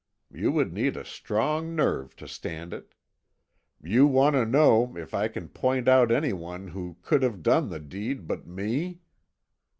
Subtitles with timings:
[0.33, 2.95] You would need a strong nerve to stand it.
[3.83, 7.79] You want to know if I can point out anyone who could have done the
[7.79, 9.01] deed but me?